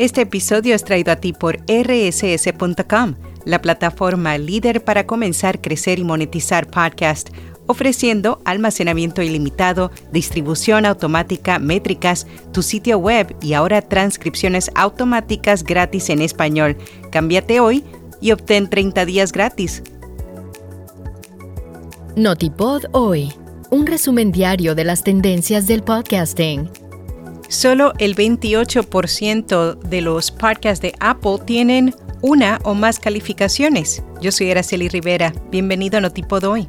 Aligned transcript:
Este 0.00 0.22
episodio 0.22 0.74
es 0.74 0.82
traído 0.82 1.12
a 1.12 1.16
ti 1.16 1.34
por 1.34 1.58
rss.com, 1.68 3.16
la 3.44 3.60
plataforma 3.60 4.38
líder 4.38 4.82
para 4.82 5.06
comenzar, 5.06 5.60
crecer 5.60 5.98
y 5.98 6.04
monetizar 6.04 6.66
podcast, 6.68 7.28
ofreciendo 7.66 8.40
almacenamiento 8.46 9.20
ilimitado, 9.20 9.90
distribución 10.10 10.86
automática, 10.86 11.58
métricas, 11.58 12.26
tu 12.50 12.62
sitio 12.62 12.96
web 12.96 13.36
y 13.42 13.52
ahora 13.52 13.82
transcripciones 13.82 14.70
automáticas 14.74 15.64
gratis 15.64 16.08
en 16.08 16.22
español. 16.22 16.78
Cámbiate 17.12 17.60
hoy 17.60 17.84
y 18.22 18.32
obtén 18.32 18.70
30 18.70 19.04
días 19.04 19.32
gratis. 19.32 19.82
Notipod 22.16 22.84
hoy, 22.92 23.34
un 23.68 23.86
resumen 23.86 24.32
diario 24.32 24.74
de 24.74 24.84
las 24.84 25.04
tendencias 25.04 25.66
del 25.66 25.82
podcasting. 25.82 26.79
Solo 27.50 27.94
el 27.98 28.14
28% 28.14 29.80
de 29.80 30.00
los 30.02 30.30
podcasts 30.30 30.80
de 30.80 30.94
Apple 31.00 31.38
tienen 31.44 31.92
una 32.22 32.60
o 32.62 32.74
más 32.74 33.00
calificaciones. 33.00 34.04
Yo 34.20 34.30
soy 34.30 34.52
Araceli 34.52 34.88
Rivera. 34.88 35.32
Bienvenido 35.50 35.98
a 35.98 36.00
Notipod 36.00 36.44
hoy. 36.44 36.68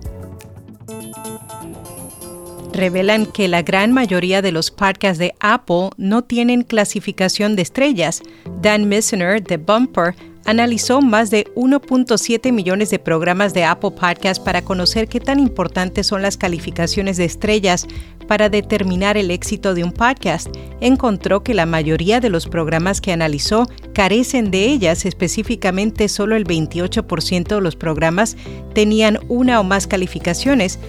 Revelan 2.73 3.27
que 3.27 3.47
la 3.47 3.61
gran 3.61 3.91
mayoría 3.91 4.41
de 4.41 4.51
los 4.51 4.71
podcasts 4.71 5.19
de 5.19 5.35
Apple 5.39 5.91
no 5.97 6.23
tienen 6.23 6.63
clasificación 6.63 7.55
de 7.55 7.61
estrellas. 7.61 8.23
Dan 8.59 8.89
Missener 8.89 9.43
de 9.43 9.57
Bumper 9.57 10.15
analizó 10.45 11.01
más 11.01 11.29
de 11.29 11.45
1.7 11.55 12.51
millones 12.51 12.89
de 12.89 12.99
programas 12.99 13.53
de 13.53 13.63
Apple 13.63 13.91
Podcast 13.91 14.43
para 14.43 14.61
conocer 14.61 15.07
qué 15.07 15.19
tan 15.19 15.39
importantes 15.39 16.07
son 16.07 16.21
las 16.21 16.37
calificaciones 16.37 17.17
de 17.17 17.25
estrellas 17.25 17.87
para 18.27 18.49
determinar 18.49 19.17
el 19.17 19.31
éxito 19.31 19.73
de 19.73 19.83
un 19.83 19.91
podcast. 19.91 20.47
Encontró 20.79 21.43
que 21.43 21.53
la 21.53 21.65
mayoría 21.65 22.19
de 22.19 22.29
los 22.29 22.47
programas 22.47 23.01
que 23.01 23.11
analizó 23.11 23.67
carecen 23.93 24.51
de 24.51 24.65
ellas, 24.65 25.05
específicamente 25.05 26.07
solo 26.07 26.35
el 26.35 26.45
28% 26.45 27.55
de 27.55 27.61
los 27.61 27.75
programas 27.75 28.37
tenían 28.73 29.19
una 29.27 29.59
o 29.59 29.63
más 29.63 29.87
calificaciones, 29.87 30.79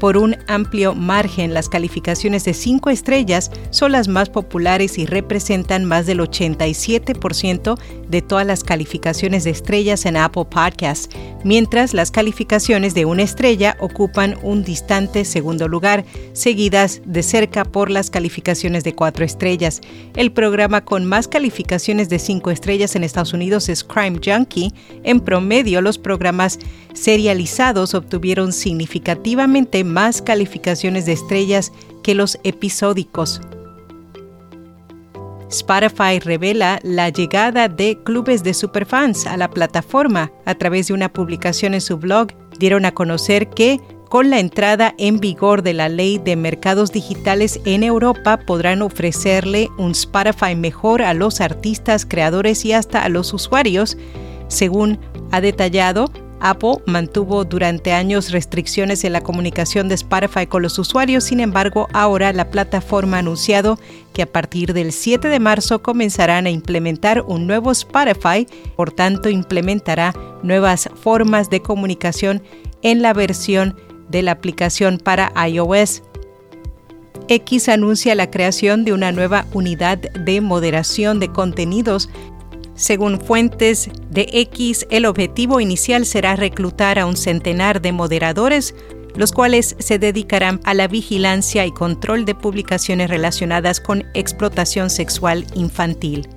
por 0.00 0.16
un 0.16 0.36
amplio 0.48 0.96
margen. 0.96 1.54
Las 1.54 1.68
calificaciones 1.68 2.44
de 2.44 2.54
5 2.54 2.90
estrellas 2.90 3.52
son 3.70 3.92
las 3.92 4.08
más 4.08 4.28
populares 4.28 4.98
y 4.98 5.06
representan 5.06 5.84
más 5.84 6.06
del 6.06 6.18
87% 6.18 7.78
de 8.08 8.22
todas 8.22 8.46
las 8.46 8.64
calificaciones 8.64 9.44
de 9.44 9.50
estrellas 9.50 10.06
en 10.06 10.16
Apple 10.16 10.46
Podcasts, 10.50 11.08
mientras 11.44 11.94
las 11.94 12.10
calificaciones 12.10 12.94
de 12.94 13.04
una 13.04 13.22
estrella 13.22 13.76
ocupan 13.80 14.36
un 14.42 14.64
distante 14.64 15.24
segundo 15.24 15.68
lugar, 15.68 16.04
seguidas 16.32 17.02
de 17.04 17.22
cerca 17.22 17.64
por 17.64 17.90
las 17.90 18.10
calificaciones 18.10 18.84
de 18.84 18.94
4 18.94 19.24
estrellas. 19.24 19.80
El 20.16 20.32
programa 20.32 20.84
con 20.84 21.04
más 21.04 21.28
calificaciones 21.28 22.08
de 22.08 22.18
5 22.18 22.50
estrellas 22.50 22.96
en 22.96 23.04
Estados 23.04 23.32
Unidos 23.32 23.68
es 23.68 23.84
Crime 23.84 24.20
Junkie. 24.24 24.72
En 25.02 25.20
promedio, 25.20 25.80
los 25.80 25.98
programas 25.98 26.58
serializados 26.94 27.94
obtuvieron 27.94 28.52
significativamente 28.52 29.84
más 29.84 30.22
calificaciones 30.22 31.06
de 31.06 31.12
estrellas 31.12 31.72
que 32.02 32.14
los 32.14 32.38
episódicos. 32.44 33.40
Spotify 35.50 36.20
revela 36.20 36.78
la 36.82 37.08
llegada 37.08 37.68
de 37.68 37.98
clubes 38.02 38.44
de 38.44 38.54
superfans 38.54 39.26
a 39.26 39.36
la 39.36 39.50
plataforma. 39.50 40.30
A 40.44 40.54
través 40.54 40.88
de 40.88 40.94
una 40.94 41.12
publicación 41.12 41.74
en 41.74 41.80
su 41.80 41.98
blog, 41.98 42.28
dieron 42.58 42.84
a 42.84 42.92
conocer 42.92 43.48
que 43.48 43.80
con 44.08 44.30
la 44.30 44.40
entrada 44.40 44.94
en 44.98 45.18
vigor 45.20 45.62
de 45.62 45.72
la 45.72 45.88
ley 45.88 46.18
de 46.18 46.34
mercados 46.34 46.92
digitales 46.92 47.60
en 47.64 47.84
Europa 47.84 48.38
podrán 48.38 48.82
ofrecerle 48.82 49.68
un 49.78 49.92
Spotify 49.92 50.56
mejor 50.56 51.02
a 51.02 51.14
los 51.14 51.40
artistas, 51.40 52.06
creadores 52.06 52.64
y 52.64 52.72
hasta 52.72 53.04
a 53.04 53.08
los 53.08 53.32
usuarios, 53.32 53.96
según 54.48 54.98
ha 55.30 55.40
detallado 55.40 56.10
Apple 56.40 56.82
mantuvo 56.86 57.44
durante 57.44 57.92
años 57.92 58.32
restricciones 58.32 59.04
en 59.04 59.12
la 59.12 59.20
comunicación 59.20 59.88
de 59.88 59.94
Spotify 59.94 60.46
con 60.46 60.62
los 60.62 60.78
usuarios, 60.78 61.24
sin 61.24 61.40
embargo, 61.40 61.88
ahora 61.92 62.32
la 62.32 62.50
plataforma 62.50 63.18
ha 63.18 63.20
anunciado 63.20 63.78
que 64.12 64.22
a 64.22 64.26
partir 64.26 64.72
del 64.72 64.92
7 64.92 65.28
de 65.28 65.38
marzo 65.38 65.82
comenzarán 65.82 66.46
a 66.46 66.50
implementar 66.50 67.22
un 67.22 67.46
nuevo 67.46 67.70
Spotify, 67.70 68.46
por 68.76 68.90
tanto 68.90 69.28
implementará 69.28 70.14
nuevas 70.42 70.88
formas 71.00 71.50
de 71.50 71.60
comunicación 71.60 72.42
en 72.82 73.02
la 73.02 73.12
versión 73.12 73.76
de 74.08 74.22
la 74.22 74.32
aplicación 74.32 74.98
para 74.98 75.32
iOS. 75.46 76.02
X 77.28 77.68
anuncia 77.68 78.14
la 78.16 78.30
creación 78.30 78.84
de 78.84 78.92
una 78.92 79.12
nueva 79.12 79.46
unidad 79.52 79.98
de 79.98 80.40
moderación 80.40 81.20
de 81.20 81.28
contenidos. 81.28 82.08
Según 82.74 83.20
fuentes 83.20 83.88
de 84.10 84.28
X, 84.32 84.86
el 84.90 85.06
objetivo 85.06 85.60
inicial 85.60 86.04
será 86.04 86.36
reclutar 86.36 86.98
a 86.98 87.06
un 87.06 87.16
centenar 87.16 87.80
de 87.80 87.92
moderadores, 87.92 88.74
los 89.14 89.32
cuales 89.32 89.76
se 89.78 89.98
dedicarán 89.98 90.60
a 90.64 90.74
la 90.74 90.88
vigilancia 90.88 91.64
y 91.64 91.72
control 91.72 92.24
de 92.24 92.34
publicaciones 92.34 93.08
relacionadas 93.08 93.80
con 93.80 94.04
explotación 94.14 94.90
sexual 94.90 95.46
infantil. 95.54 96.28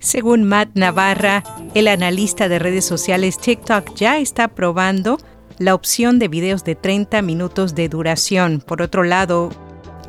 Según 0.00 0.44
Matt 0.44 0.70
Navarra, 0.74 1.44
el 1.74 1.88
analista 1.88 2.48
de 2.48 2.58
redes 2.58 2.84
sociales 2.84 3.38
TikTok 3.38 3.94
ya 3.94 4.18
está 4.18 4.48
probando 4.48 5.18
la 5.58 5.74
opción 5.74 6.18
de 6.18 6.28
videos 6.28 6.64
de 6.64 6.74
30 6.74 7.22
minutos 7.22 7.74
de 7.74 7.88
duración. 7.88 8.62
Por 8.66 8.82
otro 8.82 9.04
lado, 9.04 9.50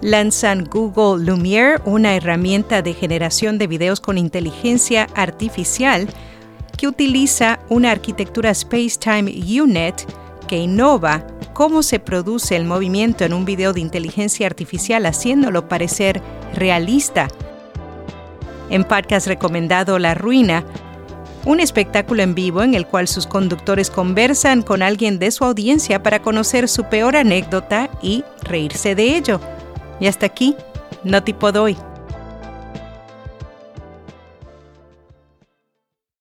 lanzan 0.02 0.66
Google 0.66 1.26
Lumiere, 1.26 1.80
una 1.86 2.16
herramienta 2.16 2.82
de 2.82 2.94
generación 2.94 3.58
de 3.58 3.68
videos 3.68 4.02
con 4.02 4.18
inteligencia 4.18 5.08
artificial 5.16 6.10
que 6.78 6.88
utiliza 6.88 7.60
una 7.70 7.92
arquitectura 7.92 8.52
Space-Time 8.52 9.32
Unit 9.62 9.96
que 10.48 10.58
innova 10.58 11.26
cómo 11.54 11.84
se 11.84 12.00
produce 12.00 12.56
el 12.56 12.66
movimiento 12.66 13.24
en 13.24 13.34
un 13.34 13.46
video 13.46 13.74
de 13.74 13.80
inteligencia 13.80 14.46
artificial 14.46 15.06
haciéndolo 15.06 15.68
parecer 15.68 16.22
realista. 16.54 17.28
En 18.70 18.84
podcast 18.84 19.28
recomendado 19.28 20.00
La 20.00 20.16
Ruina, 20.16 20.66
un 21.46 21.60
espectáculo 21.60 22.24
en 22.24 22.36
vivo 22.36 22.64
en 22.64 22.74
el 22.74 22.88
cual 22.88 23.08
sus 23.08 23.28
conductores 23.28 23.90
conversan 23.90 24.64
con 24.64 24.82
alguien 24.82 25.20
de 25.20 25.32
su 25.32 25.44
audiencia 25.46 26.02
para 26.02 26.22
conocer 26.22 26.68
su 26.68 26.86
peor 26.86 27.16
anécdota 27.16 27.90
y 28.02 28.24
reírse 28.42 28.96
de 28.96 29.16
ello. 29.16 29.40
Y 30.00 30.08
hasta 30.08 30.26
aquí, 30.26 30.56
no 31.04 31.24
tipo 31.24 31.52
doy. 31.52 31.78